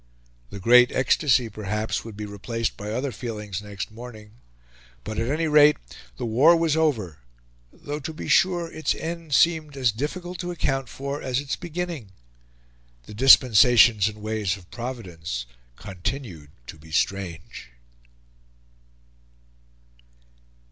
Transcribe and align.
The 0.49 0.59
"great 0.59 0.91
ecstasy," 0.91 1.47
perhaps, 1.47 2.03
would 2.03 2.17
be 2.17 2.25
replaced 2.25 2.75
by 2.75 2.89
other 2.91 3.11
feelings 3.11 3.61
next 3.61 3.91
morning; 3.91 4.31
but 5.03 5.19
at 5.19 5.29
any 5.29 5.45
rate 5.47 5.77
the 6.17 6.25
war 6.25 6.55
was 6.57 6.75
over 6.75 7.19
though, 7.71 7.99
to 7.99 8.11
be 8.11 8.27
sure, 8.27 8.71
its 8.71 8.95
end 8.95 9.35
seemed 9.35 9.77
as 9.77 9.91
difficult 9.91 10.39
to 10.39 10.49
account 10.49 10.89
for 10.89 11.21
as 11.21 11.39
its 11.39 11.55
beginning. 11.55 12.13
The 13.03 13.13
dispensations 13.13 14.09
and 14.09 14.23
ways 14.23 14.57
of 14.57 14.71
Providence 14.71 15.45
continued 15.75 16.49
to 16.65 16.79
be 16.79 16.89
strange. 16.91 17.69